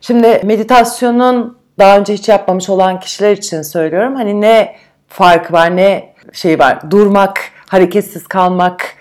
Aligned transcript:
Şimdi 0.00 0.40
meditasyonun 0.44 1.58
daha 1.78 1.98
önce 1.98 2.14
hiç 2.14 2.28
yapmamış 2.28 2.68
olan 2.68 3.00
kişiler 3.00 3.32
için 3.32 3.62
söylüyorum. 3.62 4.14
Hani 4.14 4.40
ne 4.40 4.76
farkı 5.08 5.52
var, 5.52 5.76
ne 5.76 6.14
şey 6.32 6.58
var? 6.58 6.90
Durmak, 6.90 7.40
hareketsiz 7.68 8.26
kalmak 8.26 8.96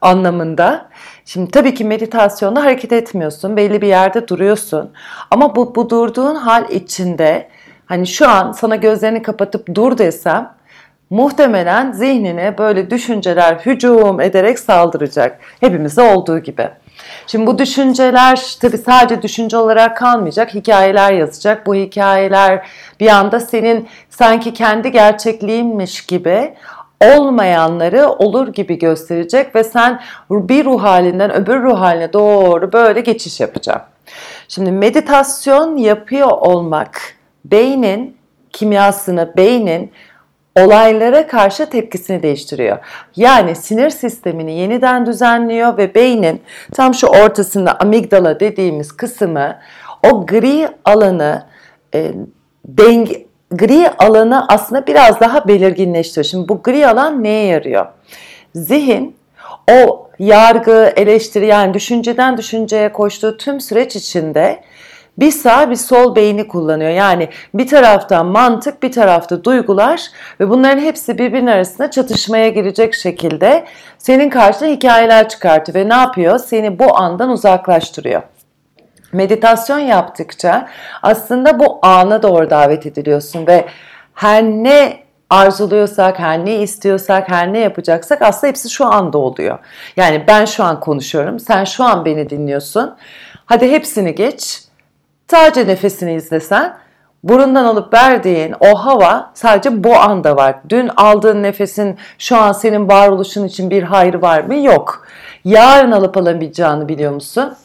anlamında. 0.00 0.88
Şimdi 1.24 1.50
tabii 1.50 1.74
ki 1.74 1.84
meditasyonda 1.84 2.64
hareket 2.64 2.92
etmiyorsun, 2.92 3.56
belli 3.56 3.82
bir 3.82 3.88
yerde 3.88 4.28
duruyorsun. 4.28 4.92
Ama 5.30 5.56
bu, 5.56 5.74
bu 5.74 5.90
durduğun 5.90 6.34
hal 6.34 6.70
içinde 6.70 7.48
hani 7.86 8.06
şu 8.06 8.28
an 8.28 8.52
sana 8.52 8.76
gözlerini 8.76 9.22
kapatıp 9.22 9.74
dur 9.74 9.98
desem 9.98 10.56
muhtemelen 11.10 11.92
zihnine 11.92 12.58
böyle 12.58 12.90
düşünceler 12.90 13.54
hücum 13.54 14.20
ederek 14.20 14.58
saldıracak. 14.58 15.38
Hepimizde 15.60 16.02
olduğu 16.02 16.38
gibi. 16.38 16.68
Şimdi 17.26 17.46
bu 17.46 17.58
düşünceler 17.58 18.56
tabii 18.60 18.78
sadece 18.78 19.22
düşünce 19.22 19.56
olarak 19.56 19.96
kalmayacak. 19.96 20.54
Hikayeler 20.54 21.12
yazacak. 21.12 21.66
Bu 21.66 21.74
hikayeler 21.74 22.66
bir 23.00 23.08
anda 23.08 23.40
senin 23.40 23.88
sanki 24.10 24.54
kendi 24.54 24.92
gerçekliğinmiş 24.92 26.06
gibi 26.06 26.54
olmayanları 27.00 28.08
olur 28.08 28.48
gibi 28.48 28.78
gösterecek 28.78 29.54
ve 29.54 29.64
sen 29.64 30.00
bir 30.30 30.64
ruh 30.64 30.82
halinden 30.82 31.34
öbür 31.34 31.62
ruh 31.62 31.80
haline 31.80 32.12
doğru 32.12 32.72
böyle 32.72 33.00
geçiş 33.00 33.40
yapacak. 33.40 33.88
Şimdi 34.48 34.72
meditasyon 34.72 35.76
yapıyor 35.76 36.30
olmak 36.30 37.00
beynin 37.44 38.16
kimyasını, 38.52 39.32
beynin 39.36 39.92
olaylara 40.56 41.26
karşı 41.26 41.70
tepkisini 41.70 42.22
değiştiriyor. 42.22 42.78
Yani 43.16 43.54
sinir 43.54 43.90
sistemini 43.90 44.58
yeniden 44.58 45.06
düzenliyor 45.06 45.76
ve 45.76 45.94
beynin 45.94 46.42
tam 46.74 46.94
şu 46.94 47.06
ortasında 47.06 47.80
amigdala 47.80 48.40
dediğimiz 48.40 48.92
kısmı 48.92 49.58
o 50.12 50.26
gri 50.26 50.68
alanı 50.84 51.46
e, 51.94 52.12
denge, 52.64 53.26
gri 53.50 53.90
alanı 53.98 54.48
aslında 54.48 54.86
biraz 54.86 55.20
daha 55.20 55.48
belirginleştiriyor. 55.48 56.24
Şimdi 56.24 56.48
bu 56.48 56.62
gri 56.62 56.86
alan 56.86 57.24
neye 57.24 57.46
yarıyor? 57.46 57.86
Zihin 58.54 59.16
o 59.70 60.08
yargı, 60.18 60.92
eleştiri 60.96 61.46
yani 61.46 61.74
düşünceden 61.74 62.36
düşünceye 62.36 62.92
koştuğu 62.92 63.36
tüm 63.36 63.60
süreç 63.60 63.96
içinde 63.96 64.60
bir 65.18 65.30
sağ 65.30 65.70
bir 65.70 65.76
sol 65.76 66.16
beyni 66.16 66.48
kullanıyor. 66.48 66.90
Yani 66.90 67.28
bir 67.54 67.68
taraftan 67.68 68.26
mantık 68.26 68.82
bir 68.82 68.92
tarafta 68.92 69.44
duygular 69.44 70.00
ve 70.40 70.50
bunların 70.50 70.80
hepsi 70.80 71.18
birbirinin 71.18 71.50
arasında 71.50 71.90
çatışmaya 71.90 72.48
girecek 72.48 72.94
şekilde 72.94 73.64
senin 73.98 74.30
karşına 74.30 74.68
hikayeler 74.68 75.28
çıkartıyor 75.28 75.78
ve 75.78 75.88
ne 75.88 75.94
yapıyor? 75.94 76.38
Seni 76.38 76.78
bu 76.78 76.98
andan 76.98 77.30
uzaklaştırıyor. 77.30 78.22
Meditasyon 79.12 79.78
yaptıkça 79.78 80.68
aslında 81.02 81.58
bu 81.58 81.78
ana 81.82 82.22
doğru 82.22 82.50
davet 82.50 82.86
ediliyorsun 82.86 83.46
ve 83.46 83.64
her 84.14 84.42
ne 84.42 85.06
arzuluyorsak, 85.30 86.18
her 86.18 86.44
ne 86.44 86.54
istiyorsak, 86.56 87.28
her 87.28 87.52
ne 87.52 87.58
yapacaksak 87.58 88.22
aslında 88.22 88.48
hepsi 88.48 88.70
şu 88.70 88.86
anda 88.86 89.18
oluyor. 89.18 89.58
Yani 89.96 90.24
ben 90.28 90.44
şu 90.44 90.64
an 90.64 90.80
konuşuyorum, 90.80 91.40
sen 91.40 91.64
şu 91.64 91.84
an 91.84 92.04
beni 92.04 92.30
dinliyorsun. 92.30 92.96
Hadi 93.46 93.70
hepsini 93.70 94.14
geç. 94.14 94.65
Sadece 95.30 95.66
nefesini 95.66 96.14
izlesen 96.14 96.76
burundan 97.24 97.64
alıp 97.64 97.94
verdiğin 97.94 98.54
o 98.60 98.74
hava 98.74 99.30
sadece 99.34 99.84
bu 99.84 99.96
anda 99.96 100.36
var. 100.36 100.56
Dün 100.68 100.90
aldığın 100.96 101.42
nefesin 101.42 101.98
şu 102.18 102.36
an 102.36 102.52
senin 102.52 102.88
varoluşun 102.88 103.44
için 103.44 103.70
bir 103.70 103.82
hayrı 103.82 104.22
var 104.22 104.40
mı? 104.40 104.54
Yok. 104.56 105.06
Yarın 105.44 105.92
alıp 105.92 106.16
alamayacağını 106.16 106.88
biliyor 106.88 107.12
musun? 107.12 107.56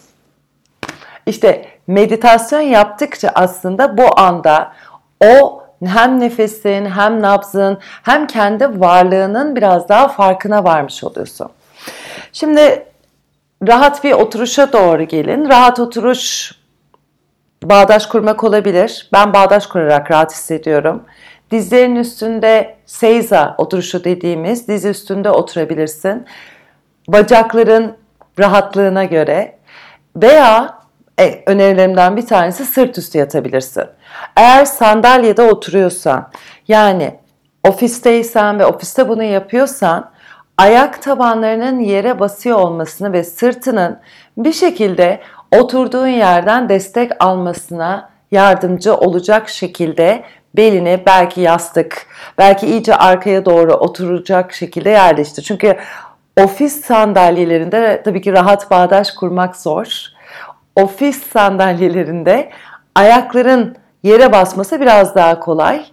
İşte 1.25 1.65
meditasyon 1.87 2.61
yaptıkça 2.61 3.31
aslında 3.35 3.97
bu 3.97 4.19
anda 4.19 4.71
o 5.25 5.63
hem 5.85 6.19
nefesin 6.19 6.85
hem 6.85 7.21
nabzın 7.21 7.79
hem 8.03 8.27
kendi 8.27 8.79
varlığının 8.79 9.55
biraz 9.55 9.89
daha 9.89 10.07
farkına 10.07 10.63
varmış 10.63 11.03
oluyorsun. 11.03 11.49
Şimdi 12.33 12.85
rahat 13.67 14.03
bir 14.03 14.11
oturuşa 14.11 14.73
doğru 14.73 15.03
gelin. 15.03 15.49
Rahat 15.49 15.79
oturuş 15.79 16.51
bağdaş 17.63 18.05
kurmak 18.05 18.43
olabilir. 18.43 19.09
Ben 19.13 19.33
bağdaş 19.33 19.67
kurarak 19.67 20.11
rahat 20.11 20.31
hissediyorum. 20.31 21.03
Dizlerin 21.51 21.95
üstünde 21.95 22.75
seiza 22.85 23.55
oturuşu 23.57 24.03
dediğimiz 24.03 24.67
diz 24.67 24.85
üstünde 24.85 25.29
oturabilirsin. 25.29 26.25
Bacakların 27.07 27.97
rahatlığına 28.39 29.03
göre 29.03 29.57
veya 30.15 30.79
e, 31.19 31.43
önerilerimden 31.45 32.17
bir 32.17 32.25
tanesi 32.25 32.65
sırt 32.65 32.97
üstü 32.97 33.17
yatabilirsin. 33.17 33.85
Eğer 34.37 34.65
sandalyede 34.65 35.41
oturuyorsan 35.41 36.31
yani 36.67 37.19
ofisteysen 37.63 38.59
ve 38.59 38.65
ofiste 38.65 39.09
bunu 39.09 39.23
yapıyorsan 39.23 40.11
ayak 40.57 41.01
tabanlarının 41.01 41.79
yere 41.79 42.19
basıyor 42.19 42.59
olmasını 42.59 43.13
ve 43.13 43.23
sırtının 43.23 43.99
bir 44.45 44.53
şekilde 44.53 45.19
oturduğun 45.51 46.07
yerden 46.07 46.69
destek 46.69 47.11
almasına 47.19 48.09
yardımcı 48.31 48.95
olacak 48.95 49.49
şekilde 49.49 50.23
belini 50.55 51.03
belki 51.05 51.41
yastık, 51.41 52.07
belki 52.37 52.67
iyice 52.67 52.95
arkaya 52.95 53.45
doğru 53.45 53.73
oturacak 53.73 54.53
şekilde 54.53 54.89
yerleştir. 54.89 55.43
Çünkü 55.43 55.77
ofis 56.43 56.85
sandalyelerinde 56.85 58.01
tabii 58.05 58.21
ki 58.21 58.33
rahat 58.33 58.71
bağdaş 58.71 59.11
kurmak 59.11 59.55
zor. 59.55 60.05
Ofis 60.75 61.23
sandalyelerinde 61.23 62.49
ayakların 62.95 63.75
yere 64.03 64.31
basması 64.31 64.81
biraz 64.81 65.15
daha 65.15 65.39
kolay. 65.39 65.85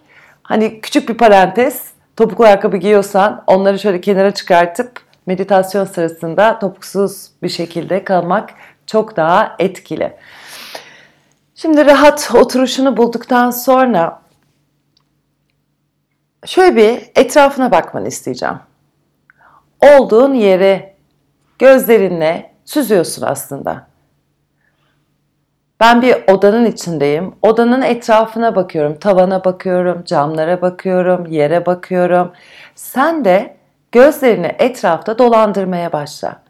Hani 0.43 0.81
küçük 0.81 1.09
bir 1.09 1.17
parantez, 1.17 1.91
topuklu 2.15 2.45
ayakkabı 2.45 2.77
giyiyorsan 2.77 3.43
onları 3.47 3.79
şöyle 3.79 4.01
kenara 4.01 4.31
çıkartıp 4.31 5.08
meditasyon 5.29 5.85
sırasında 5.85 6.59
topuksuz 6.59 7.31
bir 7.43 7.49
şekilde 7.49 8.03
kalmak 8.03 8.49
çok 8.85 9.17
daha 9.17 9.55
etkili. 9.59 10.13
Şimdi 11.55 11.85
rahat 11.85 12.31
oturuşunu 12.35 12.97
bulduktan 12.97 13.51
sonra 13.51 14.21
şöyle 16.45 16.75
bir 16.75 17.11
etrafına 17.15 17.71
bakmanı 17.71 18.07
isteyeceğim. 18.07 18.55
Olduğun 19.81 20.33
yeri 20.33 20.93
gözlerinle 21.59 22.53
süzüyorsun 22.65 23.21
aslında. 23.25 23.87
Ben 25.79 26.01
bir 26.01 26.15
odanın 26.27 26.65
içindeyim. 26.65 27.35
Odanın 27.41 27.81
etrafına 27.81 28.55
bakıyorum, 28.55 28.99
tavana 28.99 29.45
bakıyorum, 29.45 30.03
camlara 30.05 30.61
bakıyorum, 30.61 31.25
yere 31.25 31.65
bakıyorum. 31.65 32.31
Sen 32.75 33.25
de 33.25 33.58
gözlerini 33.91 34.55
etrafta 34.59 35.17
dolandırmaya 35.17 35.93
başla. 35.93 36.41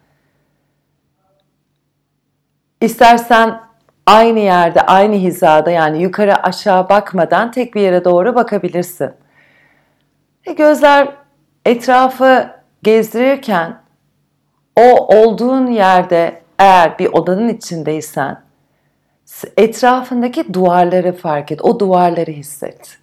İstersen 2.81 3.61
aynı 4.05 4.39
yerde, 4.39 4.81
aynı 4.81 5.15
hizada 5.15 5.71
yani 5.71 6.01
yukarı 6.01 6.43
aşağı 6.43 6.89
bakmadan 6.89 7.51
tek 7.51 7.75
bir 7.75 7.81
yere 7.81 8.05
doğru 8.05 8.35
bakabilirsin. 8.35 9.11
Ve 10.47 10.53
gözler 10.53 11.15
etrafı 11.65 12.49
gezdirirken 12.83 13.81
o 14.75 15.17
olduğun 15.17 15.67
yerde 15.67 16.41
eğer 16.59 16.99
bir 16.99 17.07
odanın 17.07 17.49
içindeysen 17.49 18.41
etrafındaki 19.57 20.53
duvarları 20.53 21.13
fark 21.13 21.51
et. 21.51 21.61
O 21.61 21.79
duvarları 21.79 22.31
hisset. 22.31 22.97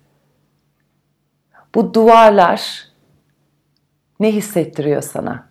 Bu 1.75 1.95
duvarlar 1.95 2.86
ne 4.21 4.33
hissettiriyor 4.33 5.03
sana? 5.03 5.47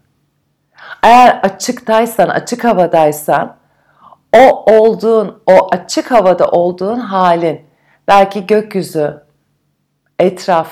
Eğer 1.04 1.40
açıktaysan, 1.44 2.30
açık 2.30 2.64
havadaysan 2.64 3.56
o 4.36 4.74
olduğun, 4.74 5.42
o 5.46 5.68
açık 5.72 6.12
havada 6.12 6.48
olduğun 6.52 7.00
halin, 7.00 7.66
belki 8.08 8.48
gökyüzü, 8.48 9.24
etraf, 10.20 10.70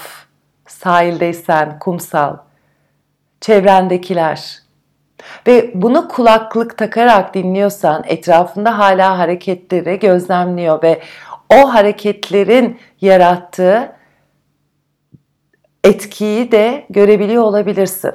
sahildeysen, 0.67 1.79
kumsal, 1.79 2.37
çevrendekiler 3.41 4.63
ve 5.47 5.71
bunu 5.73 6.07
kulaklık 6.07 6.77
takarak 6.77 7.33
dinliyorsan 7.33 8.03
etrafında 8.07 8.77
hala 8.77 9.19
hareketleri 9.19 9.99
gözlemliyor 9.99 10.83
ve 10.83 11.01
o 11.49 11.73
hareketlerin 11.73 12.79
yarattığı 13.01 13.91
etkiyi 15.83 16.51
de 16.51 16.85
görebiliyor 16.89 17.43
olabilirsin. 17.43 18.11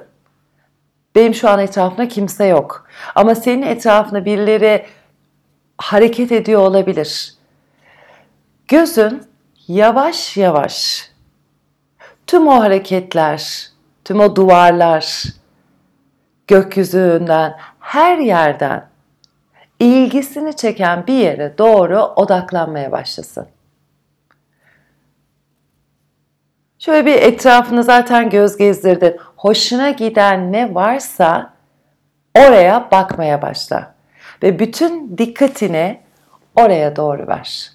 Benim 1.14 1.34
şu 1.34 1.48
an 1.48 1.58
etrafımda 1.58 2.08
kimse 2.08 2.44
yok. 2.44 2.86
Ama 3.14 3.34
senin 3.34 3.62
etrafında 3.62 4.24
birileri 4.24 4.86
hareket 5.78 6.32
ediyor 6.32 6.60
olabilir. 6.60 7.34
Gözün 8.68 9.22
yavaş 9.68 10.36
yavaş 10.36 11.08
tüm 12.26 12.48
o 12.48 12.60
hareketler, 12.60 13.68
tüm 14.04 14.20
o 14.20 14.36
duvarlar, 14.36 15.22
gökyüzünden, 16.46 17.56
her 17.80 18.18
yerden 18.18 18.88
ilgisini 19.80 20.56
çeken 20.56 21.06
bir 21.06 21.14
yere 21.14 21.58
doğru 21.58 22.00
odaklanmaya 22.00 22.92
başlasın. 22.92 23.46
Şöyle 26.78 27.06
bir 27.06 27.22
etrafını 27.22 27.84
zaten 27.84 28.30
göz 28.30 28.56
gezdirdin. 28.56 29.16
Hoşuna 29.36 29.90
giden 29.90 30.52
ne 30.52 30.74
varsa 30.74 31.54
oraya 32.34 32.90
bakmaya 32.90 33.42
başla. 33.42 33.94
Ve 34.42 34.58
bütün 34.58 35.18
dikkatini 35.18 36.00
oraya 36.56 36.96
doğru 36.96 37.26
ver. 37.28 37.70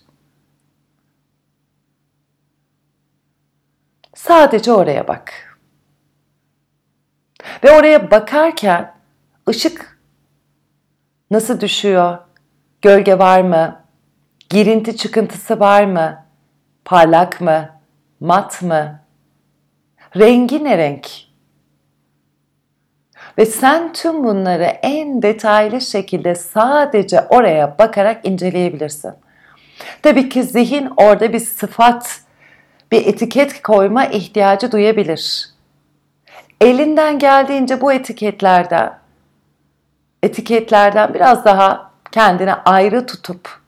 Sadece 4.16 4.72
oraya 4.72 5.08
bak. 5.08 5.58
Ve 7.64 7.72
oraya 7.72 8.12
bakarken 8.12 8.94
ışık 9.50 10.00
nasıl 11.32 11.60
düşüyor? 11.60 12.18
Gölge 12.82 13.20
var 13.20 13.42
mı? 13.42 13.84
Girinti 14.50 14.98
çıkıntısı 14.98 15.60
var 15.60 15.86
mı? 15.86 16.26
Parlak 16.86 17.42
mı? 17.42 17.83
Mat 18.24 18.62
mı? 18.62 19.00
Rengi 20.18 20.64
ne 20.64 20.78
renk? 20.78 21.08
Ve 23.38 23.46
sen 23.46 23.94
tüm 23.94 24.24
bunları 24.24 24.64
en 24.64 25.22
detaylı 25.22 25.82
şekilde 25.82 26.36
sadece 26.36 27.22
oraya 27.22 27.78
bakarak 27.80 28.26
inceleyebilirsin. 28.26 29.14
Tabii 30.02 30.30
ki 30.30 30.44
zihin 30.44 30.90
orada 30.98 31.34
bir 31.34 31.40
sıfat, 31.40 32.22
bir 32.92 33.06
etiket 33.06 33.62
koyma 33.62 34.06
ihtiyacı 34.06 34.72
duyabilir. 34.72 35.50
Elinden 36.62 37.20
geldiğince 37.20 37.82
bu 37.82 37.94
etiketlerden 37.94 39.00
etiketlerden 40.24 41.14
biraz 41.14 41.46
daha 41.46 41.92
kendine 42.12 42.54
ayrı 42.54 43.06
tutup 43.06 43.60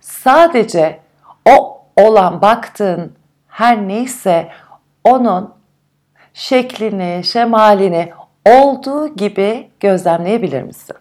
sadece 0.00 1.00
o 1.48 1.86
olan 1.96 2.42
baktığın 2.42 3.23
her 3.54 3.88
neyse 3.88 4.52
onun 5.04 5.54
şeklini, 6.32 7.24
şemalini 7.24 8.12
olduğu 8.44 9.16
gibi 9.16 9.70
gözlemleyebilir 9.80 10.62
misin? 10.62 10.96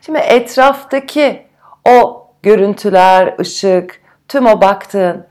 Şimdi 0.00 0.18
etraftaki 0.18 1.46
o 1.88 2.30
görüntüler, 2.42 3.34
ışık, 3.40 4.02
tüm 4.28 4.46
o 4.46 4.60
baktığın 4.60 5.26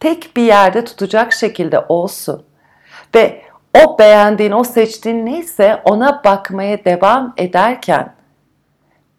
tek 0.00 0.36
bir 0.36 0.42
yerde 0.42 0.84
tutacak 0.84 1.32
şekilde 1.32 1.80
olsun. 1.88 2.46
Ve 3.14 3.47
o 3.84 3.98
beğendiğin, 3.98 4.52
o 4.52 4.64
seçtiğin 4.64 5.26
neyse 5.26 5.82
ona 5.84 6.24
bakmaya 6.24 6.84
devam 6.84 7.34
ederken 7.36 8.14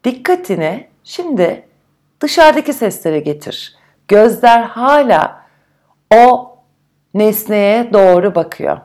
dikkatini 0.04 0.88
şimdi 1.04 1.68
dışarıdaki 2.22 2.74
seslere 2.74 3.20
getir. 3.20 3.76
Gözler 4.08 4.62
hala 4.62 5.42
o 6.16 6.58
nesneye 7.14 7.94
doğru 7.94 8.36
bakıyor. 8.36 8.78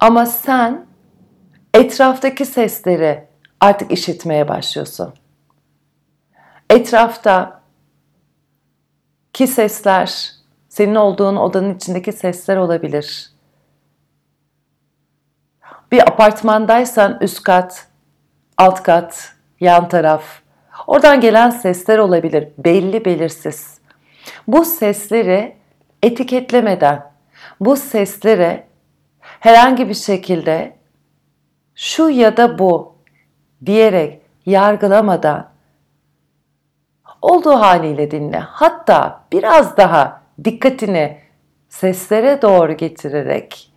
Ama 0.00 0.26
sen 0.26 0.86
etraftaki 1.74 2.46
sesleri 2.46 3.24
artık 3.60 3.92
işitmeye 3.92 4.48
başlıyorsun. 4.48 5.14
Etrafta 6.70 7.60
ki 9.32 9.46
sesler 9.46 10.32
senin 10.68 10.94
olduğun 10.94 11.36
odanın 11.36 11.74
içindeki 11.74 12.12
sesler 12.12 12.56
olabilir. 12.56 13.31
Bir 15.92 16.08
apartmandaysan 16.08 17.18
üst 17.20 17.42
kat, 17.42 17.86
alt 18.56 18.82
kat, 18.82 19.32
yan 19.60 19.88
taraf. 19.88 20.24
Oradan 20.86 21.20
gelen 21.20 21.50
sesler 21.50 21.98
olabilir, 21.98 22.48
belli 22.58 23.04
belirsiz. 23.04 23.78
Bu 24.48 24.64
sesleri 24.64 25.56
etiketlemeden, 26.02 27.12
bu 27.60 27.76
sesleri 27.76 28.64
herhangi 29.20 29.88
bir 29.88 29.94
şekilde 29.94 30.76
şu 31.74 32.10
ya 32.10 32.36
da 32.36 32.58
bu 32.58 32.96
diyerek 33.66 34.22
yargılamadan 34.46 35.50
olduğu 37.22 37.60
haliyle 37.60 38.10
dinle. 38.10 38.38
Hatta 38.38 39.24
biraz 39.32 39.76
daha 39.76 40.22
dikkatini 40.44 41.18
seslere 41.68 42.42
doğru 42.42 42.72
getirerek 42.72 43.71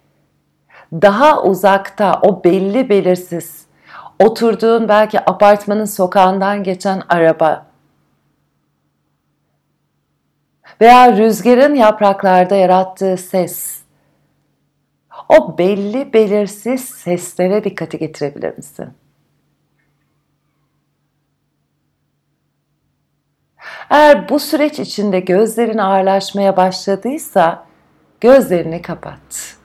daha 1.01 1.43
uzakta 1.43 2.19
o 2.21 2.43
belli 2.43 2.89
belirsiz 2.89 3.65
oturduğun 4.19 4.89
belki 4.89 5.29
apartmanın 5.29 5.85
sokağından 5.85 6.63
geçen 6.63 7.01
araba 7.09 7.65
veya 10.81 11.17
rüzgarın 11.17 11.75
yapraklarda 11.75 12.55
yarattığı 12.55 13.17
ses 13.17 13.81
o 15.29 15.57
belli 15.57 16.13
belirsiz 16.13 16.85
seslere 16.85 17.63
dikkati 17.63 17.97
getirebilir 17.97 18.57
misin? 18.57 18.89
Eğer 23.89 24.29
bu 24.29 24.39
süreç 24.39 24.79
içinde 24.79 25.19
gözlerin 25.19 25.77
ağırlaşmaya 25.77 26.57
başladıysa 26.57 27.65
gözlerini 28.21 28.81
kapat. 28.81 29.57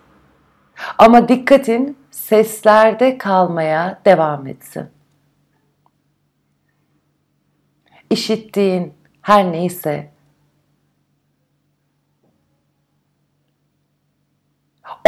Ama 0.99 1.29
dikkatin 1.29 1.99
seslerde 2.11 3.19
kalmaya 3.19 4.01
devam 4.05 4.47
etsin. 4.47 4.89
İşittiğin 8.11 8.95
her 9.23 9.53
neyse 9.53 10.11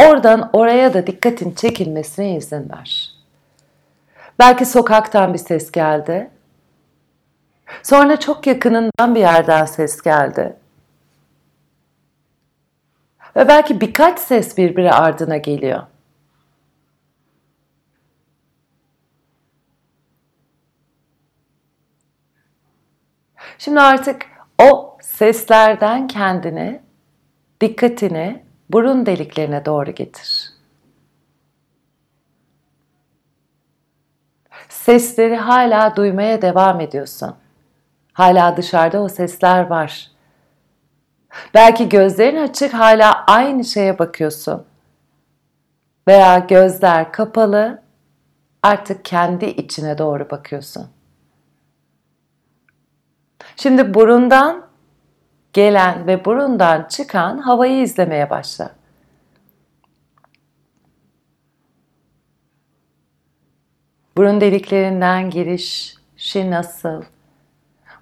oradan 0.00 0.50
oraya 0.52 0.94
da 0.94 1.06
dikkatin 1.06 1.54
çekilmesine 1.54 2.36
izin 2.36 2.70
ver. 2.70 3.12
Belki 4.38 4.66
sokaktan 4.66 5.34
bir 5.34 5.38
ses 5.38 5.72
geldi 5.72 6.30
Sonra 7.82 8.20
çok 8.20 8.46
yakınından 8.46 9.14
bir 9.14 9.20
yerden 9.20 9.64
ses 9.64 10.02
geldi. 10.02 10.56
Ve 13.36 13.48
belki 13.48 13.80
birkaç 13.80 14.18
ses 14.18 14.58
birbiri 14.58 14.92
ardına 14.92 15.36
geliyor. 15.36 15.82
Şimdi 23.58 23.80
artık 23.80 24.26
o 24.62 24.98
seslerden 25.00 26.06
kendini, 26.06 26.82
dikkatini 27.60 28.44
burun 28.70 29.06
deliklerine 29.06 29.64
doğru 29.64 29.90
getir. 29.90 30.52
Sesleri 34.68 35.36
hala 35.36 35.96
duymaya 35.96 36.42
devam 36.42 36.80
ediyorsun. 36.80 37.34
Hala 38.12 38.56
dışarıda 38.56 39.02
o 39.02 39.08
sesler 39.08 39.66
var. 39.66 40.11
Belki 41.54 41.88
gözlerin 41.88 42.36
açık 42.36 42.74
hala 42.74 43.24
aynı 43.26 43.64
şeye 43.64 43.98
bakıyorsun. 43.98 44.64
Veya 46.08 46.38
gözler 46.38 47.12
kapalı 47.12 47.82
artık 48.62 49.04
kendi 49.04 49.44
içine 49.44 49.98
doğru 49.98 50.30
bakıyorsun. 50.30 50.88
Şimdi 53.56 53.94
burundan 53.94 54.66
gelen 55.52 56.06
ve 56.06 56.24
burundan 56.24 56.86
çıkan 56.88 57.38
havayı 57.38 57.82
izlemeye 57.82 58.30
başla. 58.30 58.70
Burun 64.16 64.40
deliklerinden 64.40 65.30
girişi 65.30 66.50
nasıl? 66.50 67.02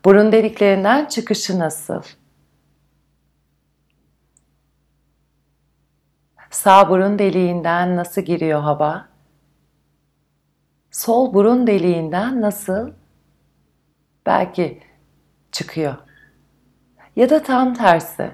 Burun 0.05 0.33
deliklerinden 0.33 1.05
çıkışı 1.05 1.59
nasıl? 1.59 2.03
Sağ 6.51 6.91
burun 6.91 7.19
deliğinden 7.19 7.97
nasıl 7.97 8.23
giriyor 8.23 8.61
hava? 8.61 9.09
Sol 10.91 11.35
burun 11.35 11.67
deliğinden 11.67 12.41
nasıl 12.41 12.91
belki 14.27 14.81
çıkıyor? 15.53 15.95
Ya 17.17 17.31
da 17.31 17.43
tam 17.43 17.75
tersi. 17.75 18.31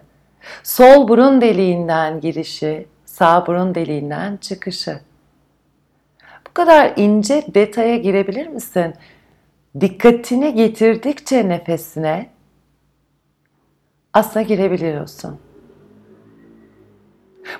Sol 0.62 1.08
burun 1.08 1.40
deliğinden 1.40 2.20
girişi, 2.20 2.88
sağ 3.04 3.46
burun 3.46 3.74
deliğinden 3.74 4.36
çıkışı. 4.36 5.00
Bu 6.48 6.54
kadar 6.54 6.92
ince 6.96 7.44
detaya 7.54 7.96
girebilir 7.96 8.46
misin? 8.46 8.94
dikkatini 9.80 10.54
getirdikçe 10.54 11.48
nefesine 11.48 12.30
aslında 14.12 14.42
girebiliyorsun. 14.42 15.45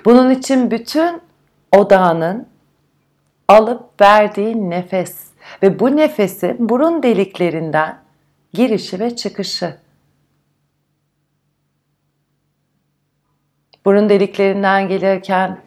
Bunun 0.05 0.29
için 0.29 0.71
bütün 0.71 1.21
odağının 1.71 2.47
alıp 3.47 4.01
verdiği 4.01 4.69
nefes 4.69 5.27
ve 5.63 5.79
bu 5.79 5.95
nefesin 5.95 6.69
burun 6.69 7.03
deliklerinden 7.03 7.99
girişi 8.53 8.99
ve 8.99 9.15
çıkışı. 9.15 9.77
Burun 13.85 14.09
deliklerinden 14.09 14.87
gelirken 14.87 15.61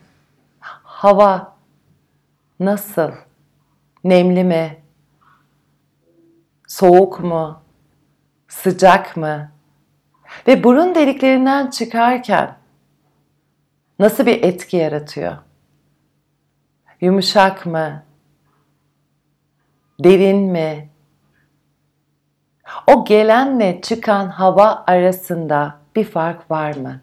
hava 0.83 1.57
nasıl? 2.61 3.11
Nemli 4.05 4.45
mi? 4.45 4.83
Soğuk 6.67 7.21
mu? 7.21 7.63
Sıcak 8.49 9.17
mı? 9.17 9.51
Ve 10.47 10.65
burun 10.65 10.95
deliklerinden 10.95 11.71
çıkarken 11.71 12.60
nasıl 14.01 14.27
bir 14.27 14.43
etki 14.43 14.77
yaratıyor? 14.77 15.37
Yumuşak 17.01 17.67
mı? 17.67 18.03
Derin 20.05 20.39
mi? 20.39 20.91
O 22.87 23.05
gelenle 23.05 23.81
çıkan 23.81 24.29
hava 24.29 24.85
arasında 24.87 25.79
bir 25.97 26.05
fark 26.05 26.51
var 26.51 26.77
mı? 26.77 27.01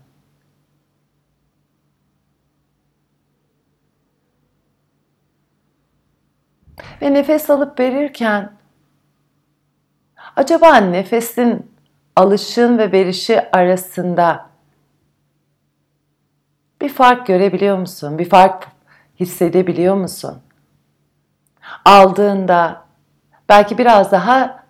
Ve 7.01 7.13
nefes 7.13 7.50
alıp 7.50 7.80
verirken 7.80 8.51
acaba 10.36 10.75
nefesin 10.75 11.72
alışın 12.16 12.77
ve 12.77 12.92
verişi 12.92 13.51
arasında 13.51 14.47
bir 16.81 16.89
fark 16.89 17.27
görebiliyor 17.27 17.77
musun? 17.77 18.17
Bir 18.17 18.29
fark 18.29 18.67
hissedebiliyor 19.19 19.96
musun? 19.96 20.41
Aldığında 21.86 22.86
belki 23.50 23.77
biraz 23.77 24.12
daha 24.12 24.63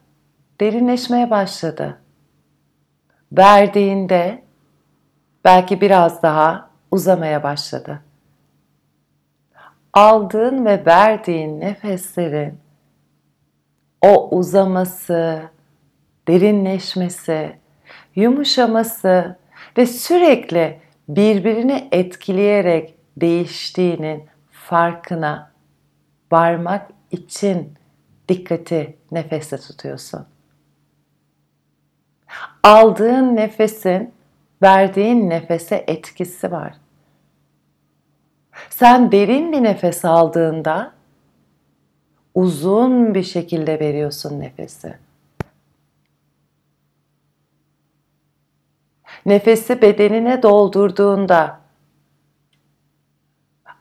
derinleşmeye 0.60 1.30
başladı. 1.30 1.98
Verdiğinde 3.32 4.44
belki 5.46 5.82
biraz 5.82 6.24
daha 6.24 6.70
uzamaya 6.92 7.44
başladı. 7.44 8.00
Aldığın 9.94 10.66
ve 10.66 10.86
verdiğin 10.86 11.62
nefeslerin 11.62 12.60
o 14.02 14.38
uzaması, 14.38 15.42
derinleşmesi, 16.28 17.56
yumuşaması 18.16 19.38
ve 19.78 19.86
sürekli 19.86 20.80
birbirini 21.08 21.88
etkileyerek 21.92 22.96
değiştiğinin 23.18 24.24
farkına 24.52 25.52
varmak 26.32 26.92
için 27.12 27.74
dikkati 28.30 28.98
nefeste 29.12 29.58
tutuyorsun. 29.58 30.26
Aldığın 32.64 33.36
nefesin 33.36 34.14
verdiğin 34.62 35.30
nefese 35.30 35.84
etkisi 35.88 36.52
var. 36.52 36.74
Sen 38.70 39.12
derin 39.12 39.52
bir 39.52 39.64
nefes 39.64 40.06
aldığında 40.06 40.94
uzun 42.36 43.16
bir 43.16 43.24
şekilde 43.24 43.80
veriyorsun 43.80 44.40
nefesi. 44.40 45.07
Nefesi 49.28 49.82
bedenine 49.82 50.44
doldurduğunda 50.44 51.60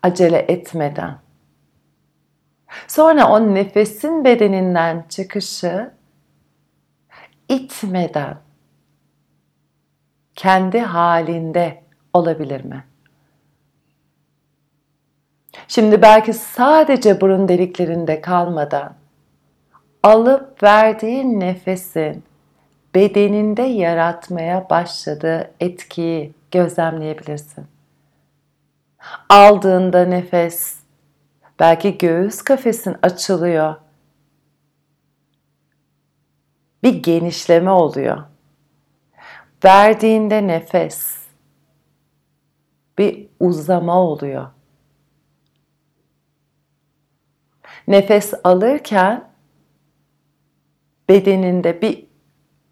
acele 0.03 0.37
etmeden 0.37 1.19
sonra 2.87 3.29
o 3.29 3.53
nefesin 3.53 4.25
bedeninden 4.25 5.05
çıkışı 5.09 5.91
itmeden 7.49 8.37
kendi 10.35 10.79
halinde 10.79 11.83
olabilir 12.13 12.63
mi? 12.63 12.83
Şimdi 15.67 16.01
belki 16.01 16.33
sadece 16.33 17.21
burun 17.21 17.47
deliklerinde 17.47 18.21
kalmadan 18.21 18.95
alıp 20.03 20.63
verdiğin 20.63 21.39
nefesin 21.39 22.23
bedeninde 22.97 23.61
yaratmaya 23.61 24.69
başladığı 24.69 25.51
etkiyi 25.59 26.33
gözlemleyebilirsin. 26.51 27.65
Aldığında 29.29 30.05
nefes 30.05 30.79
belki 31.59 31.97
göğüs 31.97 32.41
kafesin 32.41 32.95
açılıyor. 33.01 33.75
Bir 36.83 37.03
genişleme 37.03 37.71
oluyor. 37.71 38.23
Verdiğinde 39.65 40.47
nefes 40.47 41.17
bir 42.97 43.27
uzama 43.39 44.01
oluyor. 44.01 44.47
Nefes 47.87 48.33
alırken 48.43 49.29
bedeninde 51.09 51.81
bir 51.81 52.06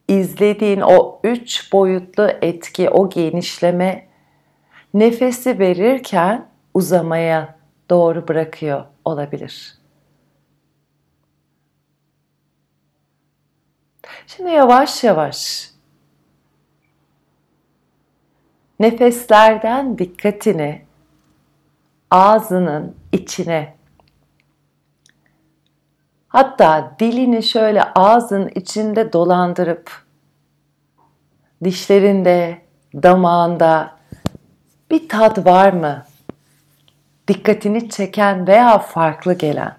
izlediğin 0.07 0.81
o 0.81 1.19
üç 1.23 1.73
boyutlu 1.73 2.27
etki, 2.41 2.89
o 2.89 3.09
genişleme 3.09 4.07
nefesi 4.93 5.59
verirken 5.59 6.47
uzamaya 6.73 7.55
doğru 7.89 8.27
bırakıyor 8.27 8.85
olabilir. 9.05 9.77
Şimdi 14.27 14.49
yavaş 14.51 15.03
yavaş 15.03 15.69
nefeslerden 18.79 19.97
dikkatini 19.97 20.85
ağzının 22.11 22.95
içine 23.11 23.75
Hatta 26.35 26.95
dilini 26.99 27.43
şöyle 27.43 27.83
ağzın 27.83 28.51
içinde 28.55 29.13
dolandırıp 29.13 30.03
dişlerinde, 31.63 32.61
damağında 32.95 33.97
bir 34.91 35.09
tat 35.09 35.45
var 35.45 35.73
mı? 35.73 36.05
Dikkatini 37.27 37.89
çeken 37.89 38.47
veya 38.47 38.79
farklı 38.79 39.33
gelen. 39.33 39.75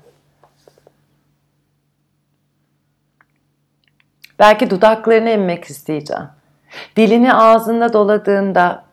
Belki 4.39 4.71
dudaklarını 4.71 5.29
emmek 5.29 5.65
isteyeceğim. 5.65 6.29
Dilini 6.97 7.35
ağzında 7.35 7.93
doladığında 7.93 8.85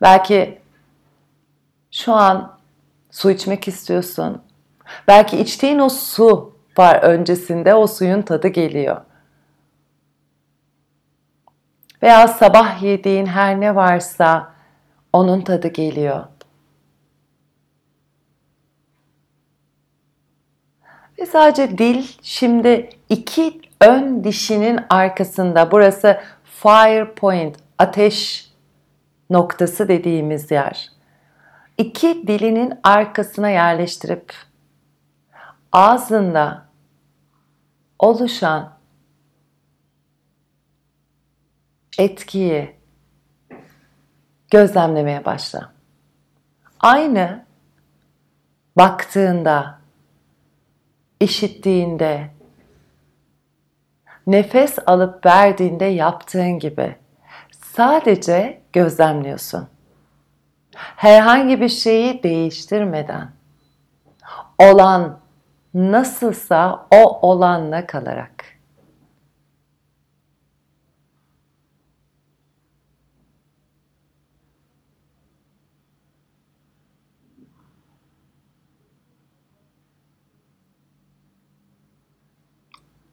belki 0.00 0.58
şu 1.90 2.12
an 2.12 2.58
su 3.10 3.30
içmek 3.30 3.68
istiyorsun 3.68 4.42
Belki 5.08 5.40
içtiğin 5.40 5.78
o 5.78 5.88
su 5.88 6.54
var 6.78 7.02
öncesinde 7.02 7.74
o 7.74 7.86
suyun 7.86 8.22
tadı 8.22 8.48
geliyor. 8.48 9.00
Veya 12.02 12.28
sabah 12.28 12.82
yediğin 12.82 13.26
her 13.26 13.60
ne 13.60 13.74
varsa 13.74 14.54
onun 15.12 15.40
tadı 15.40 15.68
geliyor. 15.68 16.24
Ve 21.18 21.26
sadece 21.26 21.78
dil 21.78 22.06
şimdi 22.22 22.88
iki 23.08 23.60
ön 23.80 24.24
dişinin 24.24 24.80
arkasında 24.90 25.70
burası 25.70 26.20
fire 26.44 27.14
point, 27.14 27.56
ateş 27.78 28.48
noktası 29.30 29.88
dediğimiz 29.88 30.50
yer. 30.50 30.90
İki 31.78 32.26
dilinin 32.26 32.74
arkasına 32.82 33.50
yerleştirip 33.50 34.32
ağzında 35.72 36.66
oluşan 37.98 38.78
etkiyi 41.98 42.76
gözlemlemeye 44.50 45.24
başla. 45.24 45.72
Aynı 46.80 47.44
baktığında, 48.76 49.78
işittiğinde, 51.20 52.30
nefes 54.26 54.78
alıp 54.86 55.26
verdiğinde 55.26 55.84
yaptığın 55.84 56.58
gibi 56.58 56.96
sadece 57.52 58.62
gözlemliyorsun. 58.72 59.68
Herhangi 60.74 61.60
bir 61.60 61.68
şeyi 61.68 62.22
değiştirmeden 62.22 63.30
olan 64.58 65.20
nasılsa 65.74 66.86
o 66.90 67.28
olanla 67.28 67.86
kalarak. 67.86 68.58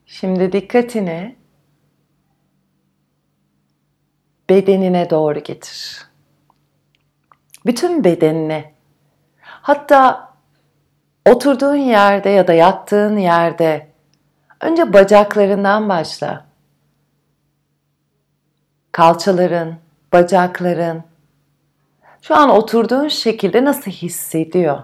Şimdi 0.06 0.52
dikkatini 0.52 1.36
bedenine 4.50 5.10
doğru 5.10 5.40
getir. 5.40 6.06
Bütün 7.66 8.04
bedenine. 8.04 8.74
Hatta 9.42 10.35
oturduğun 11.26 11.76
yerde 11.76 12.30
ya 12.30 12.48
da 12.48 12.54
yattığın 12.54 13.18
yerde 13.18 13.88
önce 14.62 14.94
bacaklarından 14.94 15.90
başla. 15.90 16.46
Kalçaların, 18.92 19.76
bacakların 20.14 21.04
şu 22.22 22.36
an 22.36 22.50
oturduğun 22.50 23.08
şekilde 23.08 23.66
nasıl 23.66 23.92
hissediyor? 23.92 24.84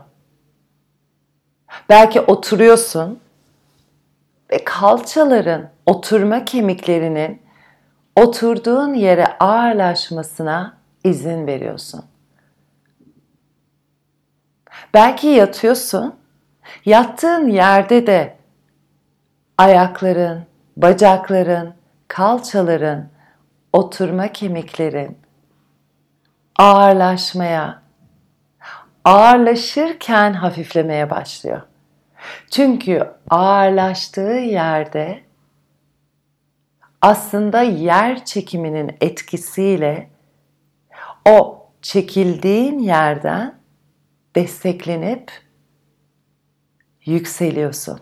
Belki 1.90 2.22
oturuyorsun 2.22 3.20
ve 4.52 4.64
kalçaların, 4.64 5.70
oturma 5.86 6.46
kemiklerinin 6.46 7.42
oturduğun 8.16 8.94
yere 8.94 9.28
ağırlaşmasına 9.40 10.78
izin 11.04 11.48
veriyorsun. 11.48 12.06
Belki 14.94 15.28
yatıyorsun. 15.28 16.21
Yattığın 16.86 17.48
yerde 17.48 18.08
de 18.08 18.38
ayakların, 19.58 20.46
bacakların, 20.78 21.74
kalçaların, 22.08 23.10
oturma 23.74 24.28
kemiklerin 24.28 25.18
ağırlaşmaya, 26.60 27.82
ağırlaşırken 29.06 30.34
hafiflemeye 30.34 31.10
başlıyor. 31.10 31.62
Çünkü 32.52 33.12
ağırlaştığı 33.30 34.32
yerde 34.32 35.24
aslında 37.02 37.62
yer 37.62 38.26
çekiminin 38.26 38.98
etkisiyle 39.02 40.10
o 41.30 41.68
çekildiğin 41.82 42.80
yerden 42.80 43.56
desteklenip 44.36 45.32
yükseliyorsun. 47.06 48.00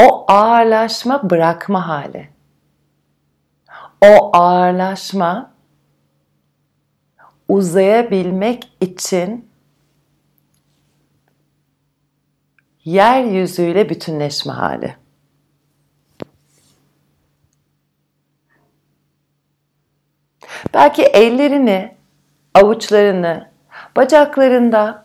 O 0.00 0.24
ağırlaşma 0.32 1.30
bırakma 1.30 1.88
hali. 1.88 2.28
O 4.04 4.36
ağırlaşma 4.36 5.54
uzayabilmek 7.48 8.72
için 8.80 9.50
yeryüzüyle 12.84 13.88
bütünleşme 13.88 14.52
hali. 14.52 14.96
Belki 20.74 21.02
ellerini, 21.02 21.96
avuçlarını, 22.54 23.50
bacaklarında 23.96 25.04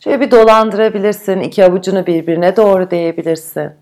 şöyle 0.00 0.20
bir 0.20 0.30
dolandırabilirsin. 0.30 1.40
İki 1.40 1.64
avucunu 1.64 2.06
birbirine 2.06 2.56
doğru 2.56 2.90
değebilirsin. 2.90 3.72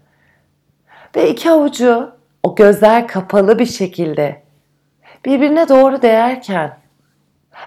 Ve 1.16 1.30
iki 1.30 1.50
avucu 1.50 2.12
o 2.42 2.54
gözler 2.54 3.08
kapalı 3.08 3.58
bir 3.58 3.66
şekilde 3.66 4.42
birbirine 5.25 5.68
doğru 5.68 6.02
değerken 6.02 6.78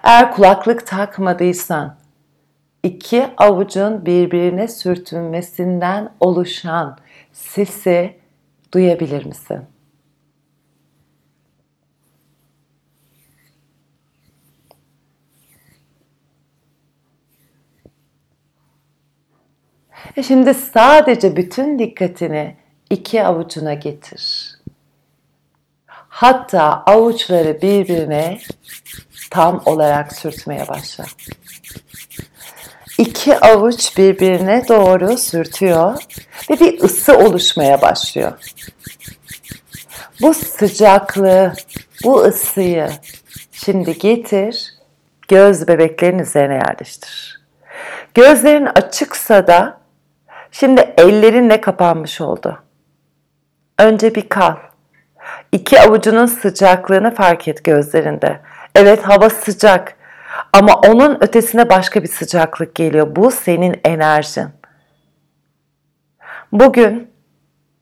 eğer 0.03 0.31
kulaklık 0.31 0.87
takmadıysan 0.87 1.95
iki 2.83 3.27
avucun 3.37 4.05
birbirine 4.05 4.67
sürtünmesinden 4.67 6.11
oluşan 6.19 6.97
sesi 7.33 8.19
duyabilir 8.73 9.25
misin? 9.25 9.59
E 20.17 20.23
şimdi 20.23 20.53
sadece 20.53 21.35
bütün 21.35 21.79
dikkatini 21.79 22.55
iki 22.89 23.23
avucuna 23.23 23.73
getir. 23.73 24.53
Hatta 25.87 26.83
avuçları 26.85 27.61
birbirine 27.61 28.39
tam 29.31 29.61
olarak 29.65 30.15
sürtmeye 30.15 30.67
başla. 30.67 31.05
İki 32.97 33.39
avuç 33.39 33.97
birbirine 33.97 34.67
doğru 34.67 35.17
sürtüyor 35.17 36.03
ve 36.49 36.59
bir 36.59 36.83
ısı 36.83 37.17
oluşmaya 37.17 37.81
başlıyor. 37.81 38.31
Bu 40.21 40.33
sıcaklığı, 40.33 41.53
bu 42.03 42.21
ısıyı 42.21 42.89
şimdi 43.51 43.97
getir, 43.97 44.73
göz 45.27 45.67
bebeklerin 45.67 46.19
üzerine 46.19 46.53
yerleştir. 46.53 47.39
Gözlerin 48.13 48.65
açıksa 48.65 49.47
da 49.47 49.78
şimdi 50.51 50.93
ellerinle 50.97 51.61
kapanmış 51.61 52.21
oldu. 52.21 52.63
Önce 53.79 54.15
bir 54.15 54.29
kal. 54.29 54.55
İki 55.51 55.81
avucunun 55.81 56.25
sıcaklığını 56.25 57.15
fark 57.15 57.47
et 57.47 57.63
gözlerinde. 57.63 58.39
Evet 58.75 59.03
hava 59.03 59.29
sıcak 59.29 59.95
ama 60.53 60.73
onun 60.73 61.23
ötesine 61.23 61.69
başka 61.69 62.03
bir 62.03 62.07
sıcaklık 62.07 62.75
geliyor. 62.75 63.15
Bu 63.15 63.31
senin 63.31 63.81
enerjin. 63.85 64.49
Bugün 66.51 67.11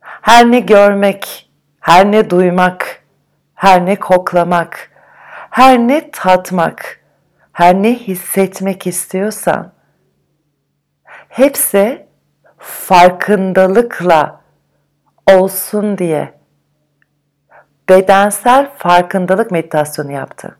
her 0.01 0.51
ne 0.51 0.59
görmek, 0.59 1.49
her 1.79 2.11
ne 2.11 2.29
duymak, 2.29 3.03
her 3.55 3.85
ne 3.85 3.95
koklamak, 3.95 4.91
her 5.49 5.77
ne 5.77 6.11
tatmak, 6.11 6.99
her 7.51 7.73
ne 7.75 7.93
hissetmek 7.93 8.87
istiyorsan 8.87 9.71
hepsi 11.29 12.06
farkındalıkla 12.57 14.41
olsun 15.31 15.97
diye 15.97 16.33
bedensel 17.89 18.71
farkındalık 18.77 19.51
meditasyonu 19.51 20.11
yaptı. 20.11 20.57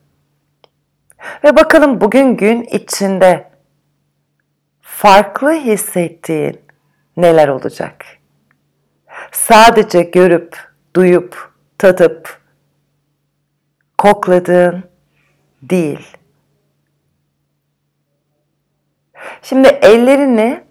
Ve 1.44 1.56
bakalım 1.56 2.02
bugün 2.02 2.38
gün 2.38 2.64
içinde 2.64 3.52
farklı 4.82 5.52
hissettiğin 5.52 6.62
neler 7.18 7.48
olacak? 7.48 8.06
Sadece 9.32 10.02
görüp, 10.02 10.72
duyup, 10.96 11.54
tadıp, 11.78 12.42
kokladığın 13.98 14.84
değil. 15.62 16.18
Şimdi 19.42 19.68
ellerini 19.68 20.66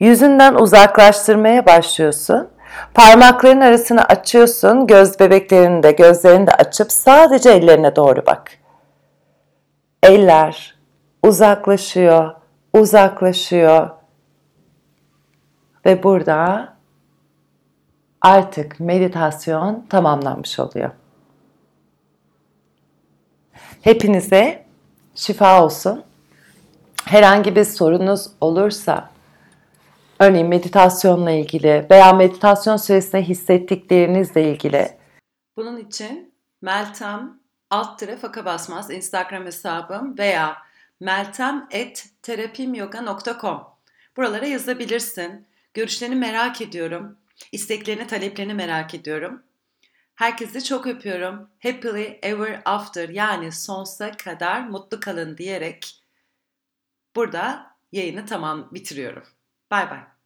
yüzünden 0.00 0.54
uzaklaştırmaya 0.54 1.66
başlıyorsun. 1.66 2.48
Parmakların 2.94 3.60
arasını 3.60 4.04
açıyorsun. 4.04 4.86
Göz 4.86 5.20
bebeklerini 5.20 5.82
de 5.82 5.92
gözlerini 5.92 6.46
de 6.46 6.50
açıp 6.50 6.92
sadece 6.92 7.50
ellerine 7.50 7.96
doğru 7.96 8.26
bak. 8.26 8.50
Eller 10.02 10.76
uzaklaşıyor, 11.22 12.34
uzaklaşıyor. 12.72 13.90
Ve 15.86 16.02
burada 16.02 16.68
artık 18.20 18.80
meditasyon 18.80 19.86
tamamlanmış 19.90 20.60
oluyor. 20.60 20.90
Hepinize 23.82 24.64
şifa 25.14 25.64
olsun. 25.64 26.02
Herhangi 27.04 27.56
bir 27.56 27.64
sorunuz 27.64 28.26
olursa 28.40 29.10
Örneğin 30.20 30.48
meditasyonla 30.48 31.30
ilgili 31.30 31.86
veya 31.90 32.12
meditasyon 32.12 32.76
süresinde 32.76 33.22
hissettiklerinizle 33.22 34.50
ilgili. 34.50 34.98
Bunun 35.56 35.76
için 35.76 36.34
Meltem 36.62 37.40
alt 37.70 37.98
tire 37.98 38.16
faka 38.16 38.44
basmaz 38.44 38.90
Instagram 38.90 39.44
hesabım 39.44 40.18
veya 40.18 40.56
meltem.terapimyoga.com 41.00 43.64
Buralara 44.16 44.46
yazabilirsin. 44.46 45.46
Görüşlerini 45.74 46.16
merak 46.16 46.60
ediyorum. 46.60 47.18
İsteklerini, 47.52 48.06
taleplerini 48.06 48.54
merak 48.54 48.94
ediyorum. 48.94 49.42
Herkesi 50.14 50.64
çok 50.64 50.86
öpüyorum. 50.86 51.50
Happily 51.62 52.18
ever 52.22 52.62
after 52.64 53.08
yani 53.08 53.52
sonsuza 53.52 54.12
kadar 54.12 54.68
mutlu 54.68 55.00
kalın 55.00 55.36
diyerek 55.36 56.02
burada 57.16 57.76
yayını 57.92 58.26
tamam 58.26 58.68
bitiriyorum. 58.72 59.22
Bye 59.70 59.86
bye. 59.86 60.19